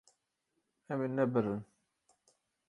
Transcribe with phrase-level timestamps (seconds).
[0.91, 1.61] Em ê nebirin.